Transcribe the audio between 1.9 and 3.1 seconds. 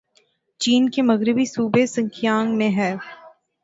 Sinkiang میں ہے